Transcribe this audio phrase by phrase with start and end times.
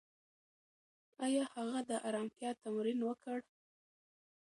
[1.25, 3.39] ایا هغه د ارامتیا تمرین وکړ؟